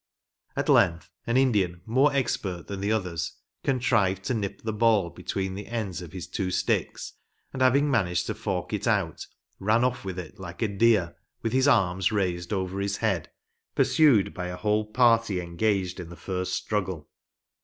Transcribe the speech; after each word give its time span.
At 0.55 0.67
length, 0.67 1.11
an 1.27 1.37
Indian, 1.37 1.81
more 1.85 2.11
expert 2.11 2.65
than 2.65 2.79
the 2.81 2.91
others, 2.91 3.33
contrived 3.63 4.23
to 4.23 4.33
nip 4.33 4.63
the 4.63 4.73
ball 4.73 5.11
between 5.11 5.53
the 5.53 5.67
ends 5.67 6.01
of 6.01 6.11
his 6.11 6.25
two 6.25 6.49
sticks, 6.49 7.13
and 7.53 7.61
having 7.61 7.91
managed 7.91 8.25
to 8.25 8.33
fork 8.33 8.73
it 8.73 8.87
out, 8.87 9.27
ran 9.59 9.83
off 9.83 10.03
with 10.03 10.17
it 10.17 10.39
like 10.39 10.63
a 10.63 10.67
deer, 10.67 11.15
with 11.43 11.53
his 11.53 11.67
arms 11.67 12.11
raised 12.11 12.51
over 12.51 12.79
his 12.79 12.97
head, 12.97 13.29
pursued 13.75 14.33
by 14.33 14.47
a 14.47 14.57
whole 14.57 14.85
party 14.85 15.39
engaged 15.39 15.99
in 15.99 16.09
the 16.09 16.15
first 16.15 16.55
struggle. 16.55 17.07